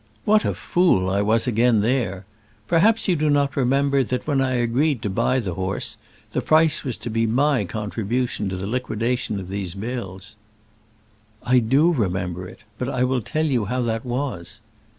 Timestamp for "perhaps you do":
2.65-3.29